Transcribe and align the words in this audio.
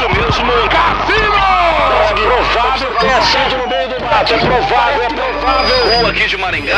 isso 0.00 0.44
mesmo. 0.44 0.68
Cassino! 0.68 1.34
É 2.08 2.14
provável 2.14 2.90
que 2.90 3.00
tenha 3.00 3.22
sido 3.22 3.58
no 3.58 3.68
meio 3.68 3.88
do 3.88 4.04
mato. 4.04 4.32
É 4.32 4.38
provável, 4.38 5.02
é 5.02 5.08
provável. 5.08 5.98
Rua 5.98 6.10
aqui 6.10 6.26
de 6.26 6.36
Maringá. 6.36 6.76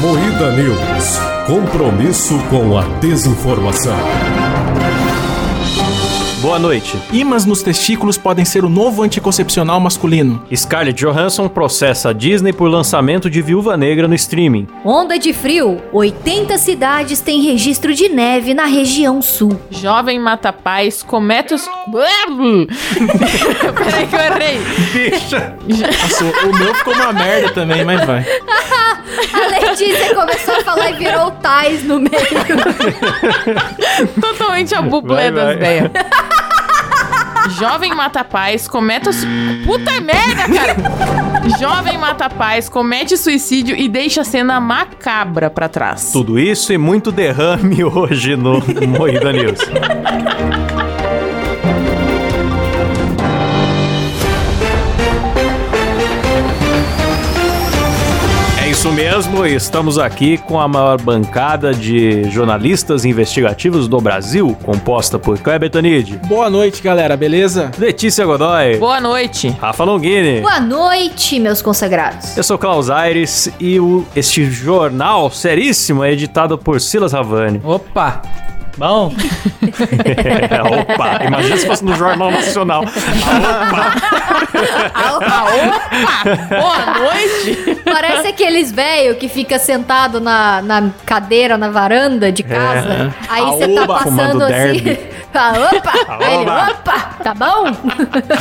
Moída 0.00 0.50
News. 0.52 1.18
Compromisso 1.46 2.38
com 2.50 2.76
a 2.76 2.82
desinformação. 3.00 3.96
Boa 6.40 6.58
noite. 6.58 7.00
Imãs 7.12 7.46
nos 7.46 7.62
testículos 7.62 8.18
podem 8.18 8.44
ser 8.44 8.62
o 8.62 8.68
novo 8.68 9.02
anticoncepcional 9.02 9.80
masculino. 9.80 10.44
Scarlett 10.54 11.02
Johansson 11.02 11.48
processa 11.48 12.10
a 12.10 12.12
Disney 12.12 12.52
por 12.52 12.68
lançamento 12.68 13.30
de 13.30 13.40
Viúva 13.40 13.74
Negra 13.74 14.06
no 14.06 14.14
streaming. 14.14 14.68
Onda 14.84 15.18
de 15.18 15.32
frio. 15.32 15.80
80 15.92 16.58
cidades 16.58 17.20
têm 17.20 17.40
registro 17.40 17.94
de 17.94 18.10
neve 18.10 18.52
na 18.52 18.66
região 18.66 19.22
sul. 19.22 19.58
Jovem 19.70 20.20
mata 20.20 20.52
pais, 20.52 21.02
comete 21.02 21.54
os... 21.54 21.66
Peraí 23.76 24.06
que 24.06 24.14
eu 24.14 24.20
errei. 24.20 24.60
Deixa. 24.92 25.54
Nossa, 25.66 26.24
o 26.46 26.58
meu 26.58 26.74
ficou 26.74 26.92
uma 26.94 27.14
merda 27.14 27.50
também, 27.52 27.82
mas 27.82 28.04
vai. 28.04 28.26
A 29.32 29.46
Letícia 29.48 30.14
começou 30.14 30.56
a 30.56 30.60
falar 30.62 30.90
e 30.90 30.94
virou 30.94 31.28
o 31.28 31.30
Tais 31.30 31.82
no 31.84 32.00
meio. 32.00 32.10
Totalmente 34.20 34.74
a 34.74 34.82
bublé 34.82 35.30
Vai, 35.30 35.44
das 35.44 35.54
ideias. 35.56 35.90
Jovem 37.50 37.94
mata 37.94 38.24
pais, 38.24 38.68
comete... 38.68 39.12
Su... 39.12 39.26
Puta 39.64 40.00
merda, 40.00 40.48
cara! 40.52 40.76
Jovem 41.58 41.98
mata 41.98 42.28
pais, 42.28 42.68
comete 42.68 43.16
suicídio 43.16 43.76
e 43.76 43.88
deixa 43.88 44.22
a 44.22 44.24
cena 44.24 44.60
macabra 44.60 45.48
pra 45.48 45.68
trás. 45.68 46.10
Tudo 46.12 46.38
isso 46.38 46.72
e 46.72 46.78
muito 46.78 47.12
derrame 47.12 47.84
hoje 47.84 48.36
no 48.36 48.62
Moída 48.86 49.32
News. 49.32 49.60
Isso 58.86 58.92
mesmo, 58.94 59.44
estamos 59.44 59.98
aqui 59.98 60.38
com 60.38 60.60
a 60.60 60.68
maior 60.68 61.00
bancada 61.00 61.74
de 61.74 62.30
jornalistas 62.30 63.04
investigativos 63.04 63.88
do 63.88 64.00
Brasil, 64.00 64.56
composta 64.62 65.18
por 65.18 65.38
Kleber 65.38 65.68
Tanid, 65.68 66.16
Boa 66.28 66.48
noite, 66.48 66.82
galera, 66.82 67.16
beleza? 67.16 67.72
Letícia 67.78 68.24
Godoy, 68.24 68.76
Boa 68.78 69.00
noite. 69.00 69.48
Rafa 69.60 69.82
Longini. 69.82 70.40
Boa 70.40 70.60
noite, 70.60 71.40
meus 71.40 71.60
consagrados. 71.60 72.36
Eu 72.36 72.44
sou 72.44 72.56
Klaus 72.56 72.88
Aires 72.88 73.50
e 73.58 73.80
o, 73.80 74.06
este 74.14 74.48
jornal 74.48 75.30
seríssimo 75.30 76.04
é 76.04 76.12
editado 76.12 76.56
por 76.56 76.80
Silas 76.80 77.12
Havani. 77.12 77.60
Opa! 77.64 78.22
Bom, 78.76 79.12
Opa, 80.80 81.24
imagina 81.24 81.56
se 81.56 81.66
fosse 81.66 81.84
no 81.84 81.94
Jornal 81.96 82.30
Nacional. 82.30 82.84
Ah, 84.94 85.14
opa! 85.16 86.58
Boa 86.60 86.86
noite! 86.98 87.80
Parece 87.84 88.28
aqueles 88.28 88.70
velho 88.70 89.14
que 89.16 89.28
fica 89.28 89.58
sentado 89.58 90.20
na, 90.20 90.62
na 90.62 90.90
cadeira, 91.04 91.56
na 91.56 91.68
varanda 91.70 92.30
de 92.30 92.42
casa. 92.42 93.14
Aí 93.28 93.44
você 93.44 93.68
tá 93.74 93.86
passando 93.86 94.42
assim. 94.42 94.98
Fala, 95.32 95.70
opa! 95.72 95.92
Aí 96.08 96.34
ele, 96.40 96.50
Aoba. 96.50 96.70
opa! 96.70 96.98
Tá 97.22 97.34
bom? 97.34 97.64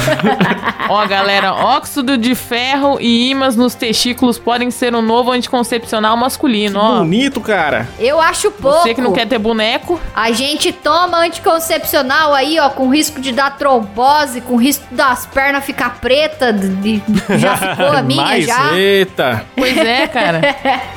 Ó, 0.87 1.05
galera, 1.07 1.53
óxido 1.53 2.17
de 2.17 2.35
ferro 2.35 2.97
e 3.01 3.29
ímãs 3.31 3.55
nos 3.55 3.73
testículos 3.75 4.37
podem 4.37 4.69
ser 4.71 4.95
um 4.95 5.01
novo 5.01 5.31
anticoncepcional 5.31 6.15
masculino, 6.15 6.79
ó. 6.79 6.99
Bonito, 6.99 7.41
cara. 7.41 7.87
Eu 7.99 8.21
acho 8.21 8.51
pouco. 8.51 8.79
Você 8.83 8.93
que 8.93 9.01
não 9.01 9.11
quer 9.11 9.27
ter 9.27 9.39
boneco, 9.39 9.99
A 10.15 10.31
gente 10.31 10.71
toma 10.71 11.17
anticoncepcional 11.17 12.33
aí, 12.33 12.59
ó, 12.59 12.69
com 12.69 12.87
risco 12.89 13.19
de 13.19 13.31
dar 13.31 13.57
trombose, 13.57 14.39
com 14.41 14.55
risco 14.55 14.85
das 14.91 15.25
pernas 15.25 15.65
ficar 15.65 15.95
preta, 15.99 16.53
de- 16.53 16.99
de- 16.99 17.03
já 17.37 17.57
ficou 17.57 17.87
a 17.87 18.01
minha 18.03 18.21
Mais 18.23 18.45
já. 18.45 18.73
Eita. 18.77 19.43
pois 19.55 19.75
é, 19.77 20.07
cara. 20.07 20.41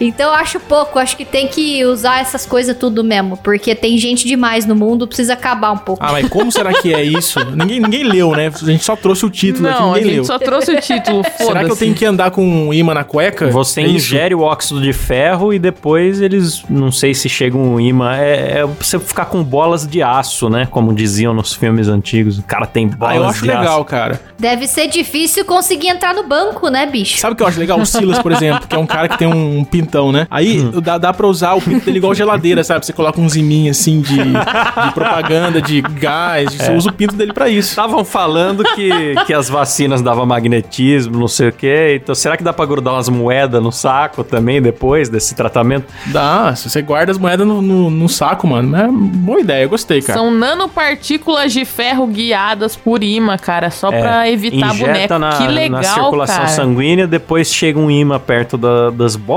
Então 0.00 0.28
eu 0.30 0.34
acho 0.34 0.58
pouco, 0.60 0.98
acho 0.98 1.16
que 1.16 1.24
tem 1.24 1.46
que 1.46 1.84
usar 1.84 2.20
essas 2.20 2.44
coisas 2.46 2.76
tudo 2.76 3.04
mesmo, 3.04 3.36
porque 3.36 3.74
tem 3.74 3.96
gente 3.98 4.26
demais 4.26 4.64
no 4.66 4.74
mundo, 4.74 5.06
precisa 5.06 5.34
acabar 5.34 5.72
um 5.72 5.78
pouco. 5.78 6.02
Ah, 6.04 6.12
mas 6.12 6.28
como 6.28 6.50
será 6.50 6.72
que 6.72 6.92
é 6.92 7.02
isso? 7.02 7.38
ninguém, 7.54 7.80
ninguém 7.80 8.02
leu, 8.04 8.32
né? 8.32 8.48
A 8.54 8.64
gente 8.64 8.84
só 8.84 8.96
trouxe 8.96 9.24
o 9.26 9.30
título 9.30 9.68
aqui, 9.68 9.78
Não, 9.80 9.90
a 9.92 9.96
ninguém 9.96 10.04
gente 10.04 10.14
leu. 10.16 10.24
só 10.24 10.38
trouxe 10.38 10.72
o 10.72 10.80
título, 10.80 11.22
foda-se. 11.22 11.44
Será 11.52 11.64
que 11.64 11.70
eu 11.70 11.76
tenho 11.76 11.94
que 11.94 12.04
andar 12.04 12.30
com 12.30 12.44
um 12.44 12.72
imã 12.74 12.94
na 12.94 13.04
cueca? 13.04 13.48
Você 13.50 13.80
É 13.82 13.84
isso? 13.86 13.96
ingere 13.96 14.34
o 14.34 14.40
óxido 14.40 14.80
de 14.80 14.92
ferro 14.92 15.52
e 15.52 15.58
depois 15.58 16.20
eles, 16.20 16.62
não 16.68 16.90
sei 16.90 17.14
se 17.14 17.28
chega 17.28 17.56
um 17.56 17.78
imã, 17.78 18.16
é, 18.16 18.60
é 18.60 18.64
você 18.66 18.98
ficar 18.98 19.26
com 19.26 19.42
bolas 19.42 19.86
de 19.86 20.02
aço, 20.02 20.48
né? 20.48 20.66
Como 20.70 20.92
diziam 20.94 21.32
nos 21.34 21.52
filmes 21.52 21.88
antigos. 21.88 22.38
O 22.38 22.42
cara 22.42 22.66
tem 22.66 22.88
bolas 22.88 23.14
Ah, 23.14 23.16
eu 23.16 23.24
acho 23.26 23.42
de 23.42 23.48
legal, 23.48 23.76
aço. 23.76 23.84
cara. 23.84 24.20
Deve 24.38 24.66
ser 24.66 24.88
difícil 24.88 25.44
conseguir 25.44 25.88
entrar 25.88 26.14
no 26.14 26.24
banco, 26.26 26.68
né, 26.68 26.86
bicho? 26.86 27.18
Sabe 27.18 27.34
o 27.34 27.36
que 27.36 27.42
eu 27.42 27.46
acho 27.46 27.58
legal? 27.60 27.78
O 27.80 27.86
Silas, 27.86 28.18
por 28.18 28.32
exemplo, 28.32 28.66
que 28.66 28.74
é 28.74 28.78
um 28.78 28.86
cara 28.86 29.08
que 29.08 29.18
tem 29.18 29.28
um 29.28 29.41
pintão, 29.68 30.10
né? 30.12 30.26
Aí 30.30 30.60
Hum. 30.60 30.80
dá, 30.80 30.98
dá 30.98 31.12
pra 31.12 31.26
usar 31.26 31.54
o 31.54 31.60
pinto 31.60 31.84
dele 31.84 31.98
igual 31.98 32.14
geladeira, 32.14 32.62
sabe? 32.64 32.84
Você 32.84 32.92
coloca 32.92 33.20
uns 33.20 33.34
iminhos 33.36 33.78
assim 33.78 34.00
de, 34.00 34.16
de 34.16 34.92
propaganda, 34.94 35.60
de 35.62 35.80
gás. 35.80 36.54
É. 36.60 36.64
Você 36.64 36.72
usa 36.74 36.90
o 36.90 36.92
pinto 36.92 37.14
dele 37.14 37.32
pra 37.32 37.48
isso. 37.48 37.70
Estavam 37.70 38.04
falando 38.04 38.62
que, 38.74 38.90
que 39.26 39.32
as 39.34 39.48
vacinas 39.48 40.02
davam 40.02 40.26
magnetismo, 40.26 41.18
não 41.18 41.28
sei 41.28 41.48
o 41.48 41.52
quê. 41.52 41.98
Então, 42.02 42.14
será 42.14 42.36
que 42.36 42.44
dá 42.44 42.52
pra 42.52 42.66
grudar 42.66 42.94
umas 42.94 43.08
moedas 43.08 43.62
no 43.62 43.72
saco 43.72 44.22
também 44.24 44.60
depois 44.60 45.08
desse 45.08 45.34
tratamento? 45.34 45.86
Dá, 46.06 46.54
se 46.54 46.68
você 46.68 46.82
guarda 46.82 47.12
as 47.12 47.18
moedas 47.18 47.46
no, 47.46 47.60
no, 47.62 47.90
no 47.90 48.08
saco, 48.08 48.46
mano. 48.46 48.76
É 48.76 48.88
boa 48.88 49.40
ideia, 49.40 49.64
eu 49.64 49.68
gostei, 49.68 50.00
cara. 50.02 50.18
São 50.18 50.30
nanopartículas 50.30 51.52
de 51.52 51.64
ferro 51.64 52.06
guiadas 52.06 52.76
por 52.76 53.02
imã, 53.02 53.36
cara, 53.36 53.70
só 53.70 53.90
É, 53.92 54.00
pra 54.00 54.30
evitar 54.30 54.74
injeta 54.74 55.18
boneco. 55.18 55.18
na, 55.18 55.36
que 55.38 55.46
legal, 55.52 55.70
na 55.70 55.82
circulação 55.82 56.36
cara. 56.36 56.48
sanguínea, 56.48 57.06
depois 57.06 57.52
chega 57.52 57.78
um 57.78 57.90
imã 57.90 58.18
perto 58.18 58.56
da- 58.56 58.90
das 58.90 59.16
bolas 59.16 59.31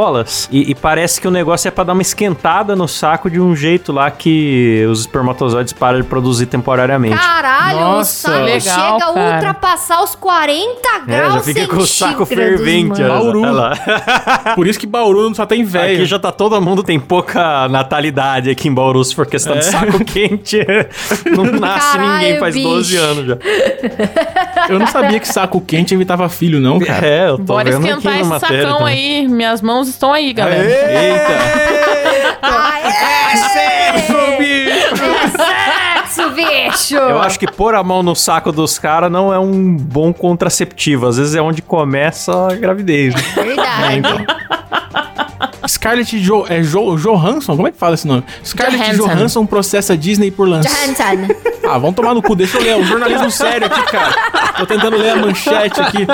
e, 0.51 0.71
e 0.71 0.75
parece 0.75 1.19
que 1.21 1.27
o 1.27 1.31
negócio 1.31 1.67
é 1.67 1.71
pra 1.71 1.83
dar 1.83 1.93
uma 1.93 2.01
esquentada 2.01 2.75
no 2.75 2.87
saco 2.87 3.29
de 3.29 3.39
um 3.39 3.55
jeito 3.55 3.91
lá 3.91 4.09
que 4.11 4.85
os 4.89 5.01
espermatozoides 5.01 5.73
param 5.73 5.99
de 6.01 6.07
produzir 6.07 6.45
temporariamente. 6.47 7.15
Caralho, 7.17 7.79
Nossa. 7.79 8.29
o 8.29 8.31
saco 8.33 8.43
Legal, 8.45 8.59
chega 8.61 8.95
a 9.09 9.13
cara. 9.13 9.35
ultrapassar 9.35 10.03
os 10.03 10.15
40 10.15 10.65
É, 10.95 10.99
graus 11.05 11.33
já 11.35 11.41
fica 11.41 11.67
com 11.67 11.77
o 11.77 11.85
saco 11.85 12.25
fervente. 12.25 13.01
mano. 13.01 13.13
olha 13.13 13.21
Bauru. 13.23 13.41
olha 13.41 13.51
lá. 13.51 13.73
Por 14.55 14.67
isso 14.67 14.79
que 14.79 14.87
Bauru 14.87 15.33
só 15.35 15.45
tem 15.45 15.63
velho. 15.63 15.95
Aqui 15.95 16.05
já 16.05 16.19
tá 16.19 16.31
todo 16.31 16.59
mundo, 16.61 16.83
tem 16.83 16.99
pouca 16.99 17.67
natalidade 17.69 18.49
aqui 18.49 18.67
em 18.67 18.73
Bauru, 18.73 19.03
se 19.03 19.15
for 19.15 19.25
questão 19.25 19.55
de 19.57 19.65
saco 19.65 20.03
quente. 20.03 20.59
Não 21.35 21.45
nasce 21.45 21.97
Caralho, 21.97 22.11
ninguém 22.13 22.39
faz 22.39 22.55
bicho. 22.55 22.67
12 22.69 22.97
anos 22.97 23.25
já. 23.27 23.37
Eu 24.69 24.79
não 24.79 24.87
sabia 24.87 25.19
que 25.19 25.27
saco 25.27 25.59
quente 25.61 25.93
evitava 25.93 26.27
filho, 26.29 26.59
não, 26.59 26.79
cara. 26.79 27.05
É, 27.05 27.29
eu 27.29 27.37
tô 27.37 27.43
Bora 27.43 27.71
vendo 27.71 27.83
aqui 27.85 27.89
esquentar 27.89 28.13
na 28.13 28.19
esse 28.21 28.29
matéria 28.29 28.61
sacão 28.63 28.77
também. 28.79 29.19
aí. 29.19 29.27
Minhas 29.27 29.61
mãos 29.61 29.87
estão 29.87 30.13
aí, 30.13 30.33
galera. 30.33 30.63
Eita. 30.63 32.35
Aê! 32.41 33.37
Sexo, 33.37 34.17
bicho! 34.37 35.05
É 35.05 36.05
sexo, 36.07 36.29
bicho! 36.31 36.95
Eu 36.95 37.21
acho 37.21 37.39
que 37.39 37.47
pôr 37.47 37.75
a 37.75 37.83
mão 37.83 38.01
no 38.03 38.15
saco 38.15 38.51
dos 38.51 38.77
caras 38.79 39.11
não 39.11 39.33
é 39.33 39.39
um 39.39 39.75
bom 39.75 40.13
contraceptivo. 40.13 41.07
Às 41.07 41.17
vezes 41.17 41.35
é 41.35 41.41
onde 41.41 41.61
começa 41.61 42.47
a 42.51 42.55
gravidez. 42.55 43.13
Verdade. 43.33 43.97
então. 43.97 44.25
Scarlett 45.67 46.19
jo, 46.19 46.45
é 46.47 46.61
jo, 46.63 46.95
Johansson? 46.97 47.55
Como 47.55 47.67
é 47.67 47.71
que 47.71 47.77
fala 47.77 47.95
esse 47.95 48.07
nome? 48.07 48.23
Scarlett 48.43 48.95
Johansson. 48.95 49.15
Johansson 49.15 49.45
processa 49.45 49.97
Disney 49.97 50.31
por 50.31 50.47
lançar. 50.47 50.69
Johansson. 50.69 51.33
Ah, 51.67 51.79
vamos 51.79 51.95
tomar 51.95 52.13
no 52.13 52.21
cu. 52.21 52.35
Deixa 52.35 52.59
eu 52.59 52.61
ler. 52.61 52.75
Um 52.75 52.85
jornalismo 52.85 53.31
sério 53.31 53.65
aqui, 53.65 53.81
cara. 53.91 54.13
Tô 54.55 54.67
tentando 54.67 54.97
ler 54.97 55.09
a 55.09 55.15
manchete 55.15 55.81
aqui. 55.81 56.05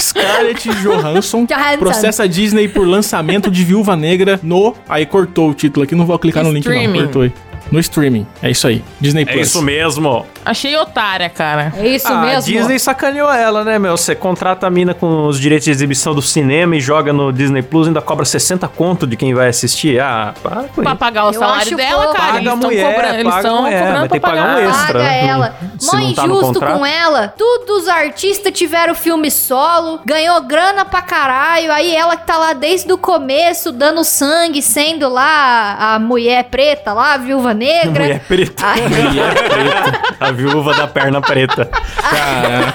Scarlett 0.00 0.70
Johansson 0.70 1.44
Johansson. 1.44 1.78
processa 1.78 2.26
Disney 2.26 2.66
por 2.66 2.86
lançamento 2.86 3.50
de 3.50 3.62
Viúva 3.62 3.94
Negra 3.94 4.40
no... 4.42 4.74
Aí 4.88 5.04
cortou 5.04 5.50
o 5.50 5.54
título 5.54 5.84
aqui. 5.84 5.94
Não 5.94 6.06
vou 6.06 6.18
clicar 6.18 6.42
no 6.42 6.50
link, 6.50 6.66
não. 6.66 6.92
Cortou 6.94 7.22
aí. 7.22 7.32
No 7.70 7.78
streaming. 7.80 8.26
É 8.42 8.50
isso 8.50 8.66
aí. 8.66 8.82
Disney 9.00 9.22
É 9.22 9.32
Plus. 9.32 9.48
isso 9.48 9.62
mesmo. 9.62 10.24
Achei 10.44 10.74
otária, 10.76 11.28
cara. 11.28 11.72
É 11.76 11.86
isso 11.88 12.08
Ah, 12.08 12.12
a 12.18 12.22
mesmo? 12.22 12.50
Disney 12.52 12.78
sacaneou 12.78 13.30
ela, 13.30 13.62
né, 13.64 13.78
meu? 13.78 13.96
Você 13.96 14.14
contrata 14.14 14.66
a 14.66 14.70
mina 14.70 14.94
com 14.94 15.26
os 15.26 15.38
direitos 15.38 15.66
de 15.66 15.70
exibição 15.70 16.14
do 16.14 16.22
cinema 16.22 16.76
e 16.76 16.80
joga 16.80 17.12
no 17.12 17.30
Disney 17.32 17.60
Plus 17.62 17.86
e 17.86 17.90
ainda 17.90 18.00
cobra 18.00 18.24
60 18.24 18.66
conto 18.68 19.06
de 19.06 19.16
quem 19.16 19.34
vai 19.34 19.48
assistir. 19.48 20.00
Ah, 20.00 20.32
para 20.42 20.64
com 20.74 20.82
Pra 20.82 20.94
pagar 20.94 21.26
o 21.26 21.28
Eu 21.28 21.34
salário 21.40 21.76
dela, 21.76 22.04
pouco. 22.04 22.16
cara. 22.16 22.26
Paga 22.28 22.38
Eles 22.38 22.48
a 22.50 22.54
estão 22.54 22.70
mulher, 22.70 22.94
cobrando, 22.94 23.14
eles 23.14 23.24
paga 23.24 23.36
a 23.36 23.40
estão 23.50 23.64
cobrando 23.64 24.08
ter 24.08 24.14
que 24.14 24.20
pagar 24.20 24.44
um 24.56 24.58
extra. 24.58 24.98
Paga 24.98 24.98
Não- 25.22 25.28
ela. 25.28 25.54
se 25.78 25.86
Mó 25.86 25.92
não 26.00 26.14
tá 26.14 26.26
no 26.26 26.34
injusto 26.40 26.60
com 26.60 26.86
ela. 26.86 27.28
Todos 27.36 27.82
os 27.82 27.88
artistas 27.88 28.52
tiveram 28.52 28.94
filme 28.94 29.30
solo, 29.30 30.00
ganhou 30.06 30.40
grana 30.42 30.84
pra 30.86 31.02
caralho. 31.02 31.70
Aí 31.72 31.94
ela 31.94 32.16
que 32.16 32.26
tá 32.26 32.38
lá 32.38 32.52
desde 32.54 32.90
o 32.92 32.96
começo, 32.98 33.70
dando 33.72 34.02
sangue, 34.04 34.62
sendo 34.62 35.08
lá 35.08 35.94
a 35.94 35.98
mulher 35.98 36.44
preta 36.44 36.92
lá, 36.94 37.14
a 37.14 37.16
viúva 37.18 37.52
negra. 37.58 38.02
Mulher 38.04 38.20
preta. 38.26 38.66
Ai. 38.66 38.80
Mulher 38.88 39.34
preta. 39.34 40.02
A 40.20 40.30
viúva 40.32 40.72
da 40.74 40.86
perna 40.86 41.20
preta. 41.20 41.66
Cara, 41.66 42.72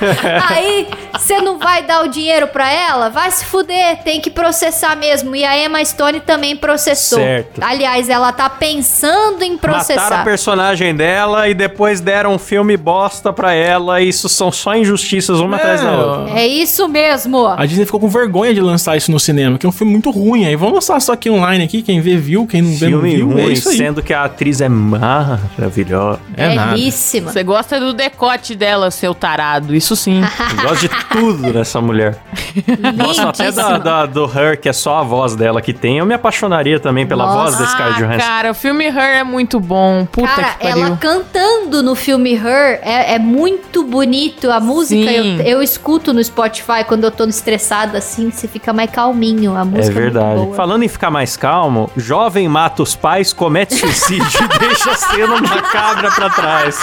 Aí 0.49 0.87
Você 1.13 1.39
não 1.41 1.57
vai 1.59 1.83
dar 1.83 2.03
o 2.03 2.07
dinheiro 2.07 2.47
pra 2.47 2.71
ela? 2.71 3.09
Vai 3.09 3.29
se 3.31 3.45
fuder, 3.45 4.03
tem 4.03 4.19
que 4.19 4.29
processar 4.29 4.95
mesmo. 4.95 5.35
E 5.35 5.43
a 5.43 5.57
Emma 5.57 5.83
Stone 5.85 6.19
também 6.19 6.55
processou. 6.55 7.19
Certo. 7.19 7.61
Aliás, 7.63 8.09
ela 8.09 8.31
tá 8.31 8.49
pensando 8.49 9.43
em 9.43 9.51
Mataram 9.53 9.73
a 9.73 9.77
processar. 9.77 10.23
personagem 10.23 10.95
dela 10.95 11.47
e 11.47 11.53
depois 11.53 12.01
deram 12.01 12.33
um 12.33 12.39
filme 12.39 12.75
bosta 12.75 13.31
pra 13.31 13.53
ela. 13.53 14.01
E 14.01 14.09
isso 14.09 14.27
são 14.27 14.51
só 14.51 14.75
injustiças 14.75 15.39
uma 15.39 15.57
atrás 15.57 15.81
da 15.81 15.91
outra. 15.91 16.39
É 16.39 16.47
isso 16.47 16.87
mesmo. 16.87 17.47
A 17.47 17.65
Disney 17.65 17.85
ficou 17.85 17.99
com 17.99 18.09
vergonha 18.09 18.53
de 18.53 18.59
lançar 18.61 18.97
isso 18.97 19.11
no 19.11 19.19
cinema, 19.19 19.57
que 19.57 19.65
é 19.65 19.69
um 19.69 19.73
filme 19.73 19.91
muito 19.91 20.09
ruim. 20.11 20.45
Aí 20.45 20.55
vamos 20.55 20.73
lançar 20.75 20.99
só 20.99 21.13
aqui 21.13 21.29
online 21.29 21.63
aqui, 21.63 21.81
quem 21.81 22.01
vê 22.01 22.17
viu, 22.17 22.45
quem 22.47 22.61
não 22.61 22.71
vê 22.75 22.89
não 22.89 23.01
Filme 23.01 23.15
viu. 23.15 23.31
é 23.37 23.43
ruim, 23.43 23.53
isso 23.53 23.69
aí. 23.69 23.77
sendo 23.77 24.01
que 24.01 24.13
a 24.13 24.23
atriz 24.25 24.61
é 24.61 24.69
maravilhosa. 24.69 26.19
É 26.35 26.53
nada. 26.55 26.71
Belíssima. 26.73 27.31
Você 27.31 27.43
gosta 27.43 27.79
do 27.79 27.93
decote 27.93 28.55
dela, 28.55 28.89
seu 28.91 29.13
tarado. 29.13 29.75
Isso 29.75 29.95
sim. 29.95 30.21
Eu 30.57 30.63
gosto 30.69 30.81
de 30.87 31.02
tudo 31.11 31.53
nessa 31.53 31.79
mulher. 31.81 32.17
Gosto 32.97 33.21
até 33.27 33.51
da, 33.51 33.77
da- 33.77 34.05
do 34.05 34.25
Her, 34.25 34.59
que 34.59 34.69
é 34.69 34.73
só 34.73 34.97
a 34.99 35.03
voz 35.03 35.35
dela 35.35 35.61
que 35.61 35.73
tem. 35.73 35.97
Eu 35.97 36.05
me 36.05 36.13
apaixonaria 36.13 36.79
também 36.79 37.05
pela 37.05 37.25
Nossa. 37.25 37.37
voz 37.37 37.57
da 37.57 37.65
Scarlett 37.67 38.03
ah, 38.03 38.05
Johansson. 38.07 38.27
cara, 38.27 38.51
o 38.51 38.53
filme 38.53 38.85
Her 38.85 39.17
é 39.19 39.23
muito 39.23 39.59
bom. 39.59 40.05
Puta 40.11 40.27
Cara, 40.27 40.47
que 40.53 40.67
pariu. 40.67 40.85
ela 40.85 40.97
cantando 40.97 41.81
no 41.83 41.95
filme 41.95 42.33
Her 42.33 42.79
é, 42.81 43.15
é 43.15 43.19
muito 43.19 43.83
bonito. 43.83 44.51
A 44.51 44.59
música 44.59 45.11
eu, 45.11 45.41
eu 45.41 45.61
escuto 45.61 46.13
no 46.13 46.23
Spotify 46.23 46.83
quando 46.87 47.03
eu 47.03 47.11
tô 47.11 47.25
estressada 47.25 47.97
assim, 47.97 48.29
você 48.31 48.47
fica 48.47 48.71
mais 48.73 48.89
calminho. 48.91 49.55
A 49.55 49.61
É 49.61 49.63
música 49.63 49.97
é, 49.99 50.01
verdade. 50.01 50.27
muito 50.35 50.43
boa. 50.45 50.55
Falando 50.55 50.83
em 50.83 50.87
ficar 50.87 51.09
mais 51.11 51.35
calmo, 51.37 51.89
jovem 51.97 52.47
mata 52.47 52.83
os 52.83 52.95
pais, 52.95 53.33
comete 53.33 53.75
suicídio 53.75 54.25
e 54.43 54.59
deixa 54.59 54.91
a 54.91 54.95
cena 54.95 55.41
macabra 55.41 56.11
pra 56.11 56.29
trás. 56.29 56.79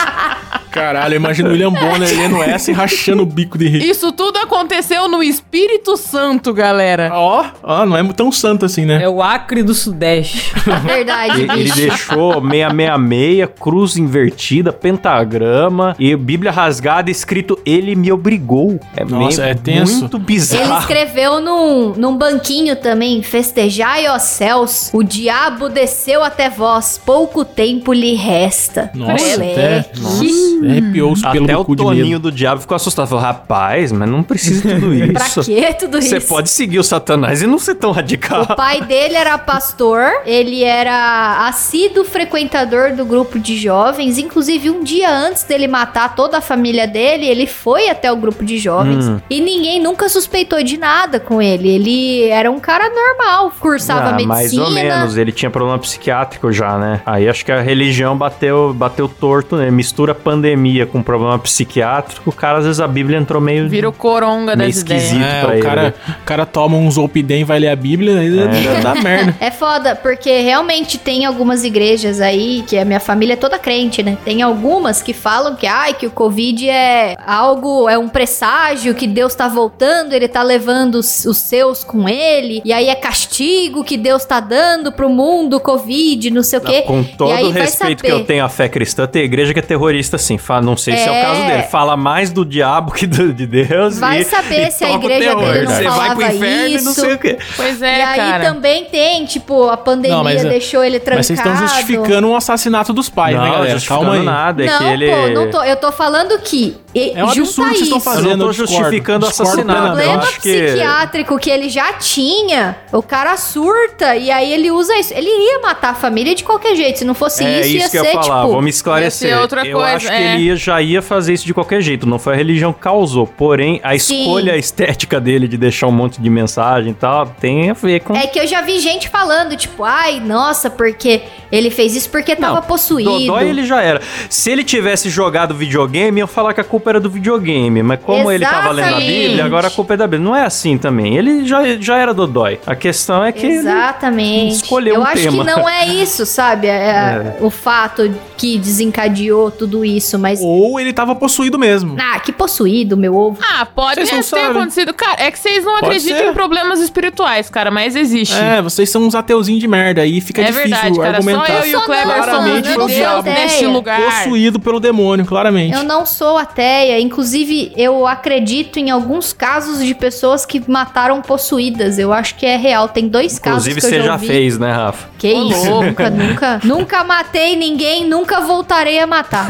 Caralho, 0.70 1.14
imagina 1.16 1.48
o 1.48 1.52
William 1.52 1.72
Bonner 1.72 2.08
lendo 2.16 2.42
essa 2.42 2.70
e 2.70 2.74
rachando 2.74 3.22
o 3.22 3.26
bico 3.26 3.58
de 3.58 3.68
rir. 3.68 3.82
Isso 3.88 4.12
tudo 4.12 4.38
aconteceu 4.38 5.08
no 5.08 5.22
Espírito 5.22 5.96
Santo, 5.96 6.52
galera. 6.54 7.10
Ó, 7.12 7.44
ó, 7.62 7.86
não 7.86 7.96
é 7.96 8.02
tão 8.12 8.30
santo 8.30 8.64
assim, 8.64 8.84
né? 8.84 9.02
É 9.02 9.08
o 9.08 9.22
Acre 9.22 9.62
do 9.62 9.74
Sudeste. 9.74 10.52
Verdade, 10.84 11.40
E- 11.40 11.42
Ele 11.44 11.62
bicho. 11.64 11.76
deixou 11.76 12.40
666, 12.40 13.48
cruz 13.60 13.96
invertida, 13.96 14.72
pentagrama 14.72 15.94
e 15.98 16.14
Bíblia 16.16 16.50
rasgada 16.52 17.10
escrito 17.10 17.58
Ele 17.66 17.94
me 17.94 18.12
obrigou. 18.12 18.78
É 18.96 19.04
Nossa, 19.04 19.42
meio- 19.42 19.50
é 19.50 19.54
tenso. 19.54 20.00
muito 20.00 20.16
Ele 20.16 20.24
bizarro. 20.24 20.78
escreveu 20.80 21.40
num, 21.40 21.94
num 21.96 22.16
banquinho 22.16 22.76
também: 22.76 23.22
Festejai, 23.22 24.06
ó 24.08 24.18
céus, 24.18 24.90
o 24.92 25.02
diabo 25.02 25.68
desceu 25.68 26.22
até 26.22 26.48
vós, 26.48 27.00
pouco 27.04 27.44
tempo 27.44 27.92
lhe 27.92 28.14
resta. 28.14 28.90
Nossa, 28.94 29.12
Moleque. 29.38 29.52
até- 29.52 29.84
Nossa, 30.00 30.24
arrepiou 30.68 31.12
os 31.12 31.22
pelos 31.22 31.44
Até 31.44 31.52
do 31.54 31.60
o 31.60 31.76
Toninho 31.76 32.18
do 32.18 32.30
Diabo 32.32 32.60
ficou 32.60 32.74
assustado. 32.74 33.08
Falou, 33.08 33.22
rapaz, 33.24 33.92
mas 33.92 34.08
não 34.08 34.22
precisa 34.22 34.66
de 34.68 34.74
tudo 34.80 34.90
Pra 35.12 35.26
isso. 35.26 35.44
que 35.44 35.74
tudo 35.74 36.00
Você 36.00 36.18
isso? 36.18 36.28
pode 36.28 36.48
seguir 36.50 36.78
o 36.78 36.84
Satanás 36.84 37.42
e 37.42 37.46
não 37.46 37.58
ser 37.58 37.74
tão 37.76 37.90
radical. 37.92 38.42
O 38.42 38.56
pai 38.56 38.82
dele 38.82 39.14
era 39.14 39.36
pastor, 39.38 40.10
ele 40.26 40.62
era 40.64 41.46
assíduo 41.48 42.04
frequentador 42.04 42.92
do 42.92 43.04
grupo 43.04 43.38
de 43.38 43.56
jovens. 43.56 44.18
Inclusive, 44.18 44.70
um 44.70 44.82
dia 44.82 45.10
antes 45.10 45.44
dele 45.44 45.66
matar 45.66 46.14
toda 46.14 46.38
a 46.38 46.40
família 46.40 46.86
dele, 46.86 47.26
ele 47.26 47.46
foi 47.46 47.88
até 47.88 48.10
o 48.12 48.16
grupo 48.16 48.44
de 48.44 48.58
jovens. 48.58 49.08
Hum. 49.08 49.20
E 49.28 49.40
ninguém 49.40 49.80
nunca 49.80 50.08
suspeitou 50.08 50.62
de 50.62 50.76
nada 50.76 51.18
com 51.20 51.40
ele. 51.40 51.68
Ele 51.68 52.24
era 52.28 52.50
um 52.50 52.58
cara 52.60 52.88
normal, 52.90 53.52
cursava 53.58 54.10
Ah, 54.10 54.12
medicina. 54.12 54.28
mais 54.34 54.58
ou 54.58 54.70
menos, 54.70 55.16
ele 55.16 55.32
tinha 55.32 55.50
problema 55.50 55.78
psiquiátrico 55.78 56.52
já, 56.52 56.78
né? 56.78 57.00
Aí 57.06 57.28
acho 57.28 57.44
que 57.44 57.52
a 57.52 57.60
religião 57.60 58.16
bateu, 58.16 58.72
bateu 58.74 59.08
torto, 59.08 59.56
né? 59.56 59.70
Mistura 59.70 60.14
pandemia 60.14 60.49
com 60.86 61.02
problema 61.02 61.38
psiquiátrico, 61.38 62.30
o 62.30 62.32
cara, 62.32 62.58
às 62.58 62.64
vezes 62.64 62.80
a 62.80 62.88
Bíblia 62.88 63.18
entrou 63.18 63.40
meio... 63.40 63.68
Vira 63.68 63.88
o 63.88 63.92
coronga 63.92 64.56
Meio 64.56 64.68
das 64.70 64.80
ideias. 64.80 65.02
esquisito. 65.04 65.24
É, 65.24 65.40
pra 65.40 65.50
o 65.50 65.52
ele, 65.52 65.62
cara, 65.62 65.94
o 66.08 66.24
cara 66.24 66.46
toma 66.46 66.76
um 66.76 66.90
Zolpidem 66.90 67.40
e 67.40 67.44
vai 67.44 67.58
ler 67.58 67.68
a 67.68 67.76
Bíblia, 67.76 68.18
aí 68.18 68.30
dá, 68.30 68.94
dá 68.94 69.00
merda. 69.00 69.36
É 69.40 69.50
foda, 69.50 69.94
porque 69.94 70.40
realmente 70.40 70.98
tem 70.98 71.24
algumas 71.24 71.64
igrejas 71.64 72.20
aí, 72.20 72.64
que 72.66 72.78
a 72.78 72.84
minha 72.84 73.00
família 73.00 73.34
é 73.34 73.36
toda 73.36 73.58
crente, 73.58 74.02
né? 74.02 74.16
Tem 74.24 74.42
algumas 74.42 75.02
que 75.02 75.12
falam 75.12 75.54
que, 75.54 75.66
ai, 75.66 75.94
que 75.94 76.06
o 76.06 76.10
Covid 76.10 76.68
é 76.68 77.16
algo, 77.26 77.88
é 77.88 77.98
um 77.98 78.08
presságio, 78.08 78.94
que 78.94 79.06
Deus 79.06 79.34
tá 79.34 79.48
voltando, 79.48 80.12
ele 80.12 80.28
tá 80.28 80.42
levando 80.42 80.96
os, 80.96 81.24
os 81.24 81.38
seus 81.38 81.84
com 81.84 82.08
ele, 82.08 82.62
e 82.64 82.72
aí 82.72 82.88
é 82.88 82.94
castigo 82.94 83.84
que 83.84 83.96
Deus 83.96 84.24
tá 84.24 84.40
dando 84.40 84.92
pro 84.92 85.08
mundo, 85.08 85.56
o 85.56 85.60
Covid, 85.60 86.30
não 86.30 86.42
sei 86.42 86.58
o 86.58 86.62
quê. 86.62 86.82
Com 86.82 87.00
e 87.00 87.04
todo 87.04 87.32
aí 87.32 87.44
o 87.44 87.50
respeito 87.50 88.02
que 88.02 88.10
eu 88.10 88.24
tenho 88.24 88.44
à 88.44 88.48
fé 88.48 88.68
cristã, 88.68 89.06
tem 89.06 89.22
igreja 89.22 89.52
que 89.52 89.58
é 89.58 89.62
terrorista, 89.62 90.18
sim. 90.18 90.38
Fala, 90.40 90.62
não 90.62 90.76
sei 90.76 90.96
se 90.96 91.08
é 91.08 91.10
o 91.10 91.14
É. 91.14 91.22
caso 91.22 91.44
dele. 91.46 91.62
Fala 91.64 91.96
mais 91.96 92.30
do 92.30 92.44
diabo 92.44 92.92
que 92.92 93.06
do- 93.06 93.32
de 93.32 93.46
Deus. 93.46 93.98
Vai 93.98 94.20
e- 94.20 94.24
saber 94.24 94.68
e 94.68 94.70
se 94.70 94.84
a 94.84 94.90
o 94.90 94.94
igreja 94.94 95.20
terror. 95.36 95.52
dele 95.52 95.66
não 95.66 95.72
Você 95.74 95.82
vai 95.84 95.92
pro 95.92 96.20
falava 96.20 96.34
inferno 96.34 96.66
e 96.68 96.70
não 96.80 96.90
isso. 96.92 97.00
sei 97.00 97.14
o 97.14 97.18
quê. 97.18 97.38
Pois 97.56 97.80
e 97.80 97.84
é, 97.84 98.04
aí 98.04 98.16
cara. 98.18 98.44
também 98.44 98.84
tem, 98.86 99.24
tipo, 99.26 99.68
a 99.68 99.76
pandemia 99.76 100.16
Não, 100.16 100.24
mas 100.24 100.44
é- 100.44 100.48
deixou 100.48 100.82
ele 100.84 100.98
trancado. 100.98 101.18
Mas 101.18 101.26
vocês 101.26 101.38
estão 101.38 101.56
justificando 101.56 102.28
um 102.28 102.34
assassinato 102.36 102.92
dos 102.92 103.08
pais, 103.08 103.36
não, 103.36 103.44
né, 103.44 103.50
galera? 103.50 103.70
justificando 103.72 104.00
Calma 104.06 104.18
aí. 104.18 104.24
nada. 104.24 104.64
É 104.64 104.66
não, 104.66 104.78
que 104.78 104.84
ele... 104.84 105.10
pô, 105.10 105.28
não 105.28 105.50
tô. 105.50 105.62
Eu 105.62 105.76
tô 105.76 105.92
falando 105.92 106.38
que. 106.40 106.76
e- 106.94 107.12
É 107.14 107.24
um 107.24 107.28
junta 107.28 107.40
absurdo 107.40 107.68
que 107.70 107.76
vocês 107.76 107.82
estão 107.82 107.98
isso. 107.98 108.04
fazendo. 108.04 108.30
Eu 108.30 108.36
não 108.36 108.46
tô 108.46 108.52
justificando 108.52 109.26
o 109.26 109.28
assassinato. 109.28 109.80
O 109.80 109.82
eu 109.84 109.86
problema 109.94 110.18
acho 110.22 110.40
que- 110.40 110.62
psiquiátrico 110.66 111.38
que 111.38 111.50
ele 111.50 111.68
já 111.68 111.92
tinha, 111.94 112.76
o 112.92 113.02
cara 113.02 113.36
surta 113.36 114.16
e 114.16 114.30
aí 114.30 114.52
ele 114.52 114.70
usa 114.70 114.96
isso. 114.98 115.12
Ele 115.14 115.28
iria 115.28 115.60
matar 115.60 115.90
a 115.90 115.94
família 115.94 116.34
de 116.34 116.42
qualquer 116.44 116.74
jeito. 116.74 116.98
Se 116.98 117.04
não 117.04 117.14
fosse 117.14 117.44
É 117.44 117.60
isso, 117.60 117.68
ia 117.70 117.78
isso 117.82 117.90
que 117.90 117.98
eu 117.98 118.04
ser 118.04 118.14
ia 118.14 118.22
falar, 118.22 118.40
tipo. 118.42 118.52
vou 118.52 118.62
me 118.62 118.70
esclarecer. 118.70 119.28
ia 119.30 119.40
outra 119.40 119.66
eu 119.66 119.76
coisa, 119.78 119.96
acho 119.96 120.06
que 120.06 120.12
é. 120.12 120.29
Ele 120.34 120.42
ia- 120.44 120.56
já 120.56 120.80
ia 120.82 121.02
fazer 121.02 121.32
isso 121.34 121.46
de 121.46 121.54
qualquer 121.54 121.80
jeito, 121.80 122.06
não 122.06 122.18
foi 122.18 122.34
a 122.34 122.36
religião 122.36 122.72
que 122.72 122.80
causou. 122.80 123.26
Porém, 123.26 123.80
a 123.82 123.96
Sim. 123.98 124.20
escolha 124.20 124.56
estética 124.56 125.20
dele 125.20 125.46
de 125.48 125.56
deixar 125.56 125.86
um 125.86 125.92
monte 125.92 126.20
de 126.20 126.30
mensagem 126.30 126.92
e 126.92 126.94
tal, 126.94 127.26
tem 127.26 127.70
a 127.70 127.74
ver 127.74 128.00
com... 128.00 128.14
É 128.14 128.26
que 128.26 128.38
eu 128.38 128.46
já 128.46 128.60
vi 128.62 128.78
gente 128.80 129.08
falando, 129.08 129.56
tipo, 129.56 129.84
ai, 129.84 130.20
nossa, 130.20 130.68
porque 130.70 131.22
ele 131.50 131.70
fez 131.70 131.94
isso 131.96 132.08
porque 132.10 132.34
tava 132.36 132.56
Não, 132.56 132.62
possuído. 132.62 133.10
Dodói 133.10 133.48
ele 133.48 133.64
já 133.64 133.80
era. 133.82 134.00
Se 134.28 134.50
ele 134.50 134.62
tivesse 134.64 135.08
jogado 135.10 135.54
videogame, 135.54 136.20
eu 136.20 136.24
ia 136.24 136.26
falar 136.26 136.54
que 136.54 136.60
a 136.60 136.64
culpa 136.64 136.90
era 136.90 137.00
do 137.00 137.10
videogame. 137.10 137.82
Mas 137.82 138.00
como 138.00 138.30
ele 138.30 138.44
tava 138.44 138.70
lendo 138.70 138.84
a 138.86 138.88
Exatamente. 139.00 139.20
Bíblia, 139.28 139.44
agora 139.44 139.66
a 139.68 139.70
culpa 139.70 139.94
é 139.94 139.96
da 139.96 140.06
Bíblia. 140.06 140.24
Não 140.28 140.36
é 140.36 140.44
assim 140.44 140.78
também. 140.78 141.16
Ele 141.16 141.44
já, 141.46 141.62
já 141.80 141.96
era 141.98 142.14
Dodói. 142.14 142.60
A 142.66 142.74
questão 142.74 143.24
é 143.24 143.32
que. 143.32 143.44
ele- 143.46 143.56
Exatamente. 143.56 144.54
escolheu 144.54 144.94
eu 144.94 145.00
um 145.00 145.04
acho 145.04 145.22
tema. 145.22 145.44
que 145.44 145.50
não 145.50 145.68
é 145.68 145.86
isso, 145.86 146.24
sabe? 146.26 146.68
É, 146.80 147.36
O 147.40 147.50
fato 147.50 148.10
que 148.36 148.56
desencadeou 148.58 149.50
tudo 149.50 149.84
isso, 149.84 150.18
mas. 150.20 150.40
Ou 150.42 150.78
ele 150.78 150.92
tava 150.92 151.14
possuído 151.14 151.58
mesmo. 151.58 151.96
Ah, 151.98 152.18
que 152.20 152.30
possuído, 152.32 152.96
meu 152.96 153.14
ovo. 153.16 153.38
Ah, 153.42 153.64
pode 153.66 153.96
ter 154.04 154.22
sabem. 154.22 154.46
acontecido. 154.46 154.92
Cara, 154.94 155.16
é 155.22 155.30
que 155.30 155.38
vocês 155.38 155.64
não 155.64 155.74
Pode 155.74 155.86
acreditam 155.86 156.18
ser. 156.18 156.26
em 156.28 156.32
problemas 156.34 156.80
espirituais, 156.80 157.48
cara, 157.50 157.70
mas 157.70 157.96
existe. 157.96 158.34
É, 158.36 158.60
vocês 158.62 158.88
são 158.90 159.02
uns 159.02 159.14
ateuzinhos 159.14 159.60
de 159.60 159.66
merda 159.68 160.02
aí, 160.02 160.20
fica 160.20 160.42
É 160.42 160.46
difícil 160.46 160.68
verdade, 160.70 160.98
cara. 160.98 161.16
argumentar. 161.16 161.46
Só 161.46 161.52
eu 161.52 161.66
e 161.66 161.76
o 161.76 161.80
Kleber 161.82 162.24
somos 162.24 163.24
neste 163.24 163.66
lugar. 163.66 164.00
Possuído 164.00 164.60
pelo 164.60 164.78
demônio, 164.80 165.24
claramente. 165.24 165.74
Eu 165.74 165.82
não 165.84 166.04
sou 166.04 166.36
ateia. 166.38 167.00
Inclusive, 167.00 167.72
eu 167.76 168.06
acredito 168.06 168.78
em 168.78 168.90
alguns 168.90 169.32
casos 169.32 169.84
de 169.84 169.94
pessoas 169.94 170.44
que 170.44 170.62
mataram 170.70 171.20
possuídas. 171.22 171.98
Eu 171.98 172.12
acho 172.12 172.34
que 172.36 172.44
é 172.46 172.56
real. 172.56 172.88
Tem 172.88 173.08
dois 173.08 173.38
Inclusive, 173.38 173.40
casos 173.40 173.74
que 173.74 173.80
você 173.80 173.96
eu 173.96 174.00
já 174.00 174.06
já 174.06 174.12
ouvi. 174.14 174.26
fez, 174.26 174.58
né, 174.58 174.72
Rafa? 174.72 175.09
Que 175.20 175.34
Ô, 175.34 175.50
isso? 175.50 175.68
louco. 175.68 175.84
Nunca, 175.84 176.10
nunca, 176.10 176.60
nunca 176.64 177.04
matei 177.04 177.54
ninguém, 177.54 178.08
nunca 178.08 178.40
voltarei 178.40 178.98
a 178.98 179.06
matar. 179.06 179.46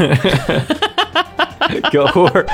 que 1.89 1.97
horror. 1.97 2.45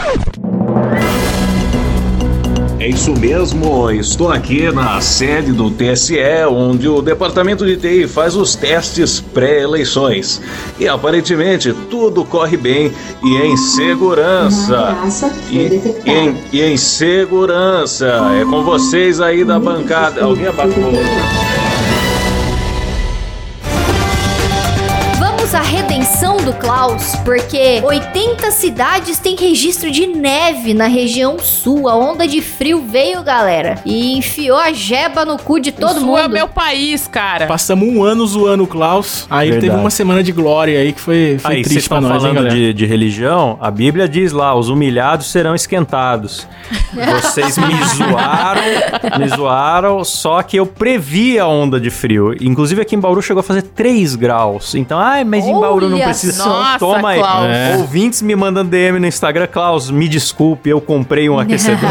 É 2.79 2.87
isso 2.87 3.11
mesmo, 3.17 3.89
estou 3.89 4.31
aqui 4.31 4.71
na 4.71 5.01
sede 5.01 5.51
do 5.51 5.71
TSE, 5.71 6.15
onde 6.47 6.87
o 6.87 7.01
Departamento 7.01 7.65
de 7.65 7.75
TI 7.75 8.07
faz 8.07 8.35
os 8.35 8.55
testes 8.55 9.19
pré-eleições. 9.19 10.39
E 10.79 10.87
aparentemente 10.87 11.73
tudo 11.89 12.23
corre 12.23 12.55
bem 12.55 12.93
e 13.23 13.35
em 13.35 13.57
segurança. 13.57 14.95
E, 15.49 15.57
e 16.05 16.11
em, 16.11 16.37
e 16.53 16.61
em 16.61 16.77
segurança. 16.77 18.05
É 18.39 18.45
com 18.45 18.63
vocês 18.63 19.19
aí 19.19 19.43
da 19.43 19.59
bancada. 19.59 20.23
Alguém 20.23 20.45
abafou? 20.45 20.93
Redenção 25.61 26.16
do 26.47 26.53
Klaus, 26.53 27.13
porque 27.25 27.81
80 27.83 28.51
cidades 28.51 29.19
têm 29.19 29.35
registro 29.35 29.91
de 29.91 30.07
neve 30.07 30.73
na 30.73 30.87
região 30.87 31.37
sul. 31.39 31.89
A 31.89 31.95
onda 31.97 32.25
de 32.25 32.41
frio 32.41 32.85
veio, 32.87 33.21
galera, 33.21 33.81
e 33.85 34.17
enfiou 34.17 34.57
a 34.57 34.71
jeba 34.71 35.25
no 35.25 35.37
cu 35.37 35.59
de 35.59 35.73
todo 35.73 35.97
o 35.97 35.99
Sul 35.99 36.05
mundo. 36.05 36.19
é 36.19 36.27
meu 36.29 36.47
país, 36.47 37.05
cara. 37.05 37.47
Passamos 37.47 37.85
um 37.89 38.01
ano 38.01 38.25
zoando 38.25 38.63
o 38.63 38.67
Klaus, 38.67 39.27
aí 39.29 39.49
Verdade. 39.49 39.67
teve 39.71 39.81
uma 39.81 39.89
semana 39.89 40.23
de 40.23 40.31
glória 40.31 40.79
aí 40.79 40.93
que 40.93 41.01
foi, 41.01 41.37
foi 41.37 41.55
Aí, 41.55 41.63
triste 41.63 41.89
pra 41.89 41.99
nós, 41.99 42.13
hein, 42.13 42.19
falando 42.19 42.35
galera? 42.35 42.55
de, 42.55 42.73
de 42.73 42.85
religião, 42.85 43.57
a 43.59 43.69
Bíblia 43.69 44.07
diz 44.07 44.31
lá, 44.31 44.55
os 44.55 44.69
humilhados 44.69 45.27
serão 45.27 45.53
esquentados. 45.53 46.47
Vocês 46.93 47.57
me 47.57 47.73
zoaram, 47.95 48.61
me 49.19 49.27
zoaram, 49.35 50.03
só 50.05 50.41
que 50.43 50.55
eu 50.57 50.65
previ 50.65 51.37
a 51.37 51.45
onda 51.45 51.77
de 51.77 51.89
frio. 51.89 52.33
Inclusive 52.41 52.81
aqui 52.81 52.95
em 52.95 52.99
Bauru 52.99 53.21
chegou 53.21 53.41
a 53.41 53.43
fazer 53.43 53.63
3 53.63 54.15
graus. 54.15 54.75
Então, 54.75 54.97
ai, 54.97 55.25
mas 55.25 55.45
em 55.45 55.51
Bauru, 55.59 55.89
não 55.89 55.97
Olha 55.97 56.05
precisa. 56.43 56.43
só. 56.43 56.77
Toma 56.79 57.09
aí. 57.09 57.19
Nossa, 57.19 57.31
Klaus. 57.31 57.47
É. 57.51 57.75
Ouvintes 57.77 58.21
me 58.21 58.35
mandando 58.35 58.69
DM 58.69 58.99
no 58.99 59.07
Instagram, 59.07 59.47
Klaus, 59.47 59.89
me 59.89 60.07
desculpe, 60.07 60.69
eu 60.69 60.79
comprei 60.81 61.29
um 61.29 61.37
aquecedor. 61.39 61.89